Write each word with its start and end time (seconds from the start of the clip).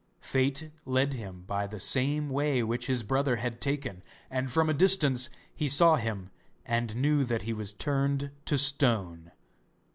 Fate 0.23 0.71
led 0.83 1.13
him 1.13 1.43
by 1.45 1.67
the 1.67 1.79
same 1.79 2.27
way 2.31 2.63
which 2.63 2.87
his 2.87 3.03
brother 3.03 3.35
had 3.35 3.61
taken, 3.61 4.01
and 4.31 4.51
from 4.51 4.67
a 4.67 4.73
distance 4.73 5.29
he 5.55 5.67
saw 5.69 5.95
him 5.95 6.31
and 6.65 6.95
knew 6.95 7.23
that 7.23 7.43
he 7.43 7.53
was 7.53 7.71
turned 7.71 8.31
to 8.45 8.57
stone. 8.57 9.31